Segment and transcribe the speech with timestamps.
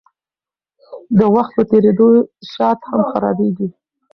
[1.35, 2.07] وخت په تېرېدو
[2.51, 3.67] شات هم خرابیږي.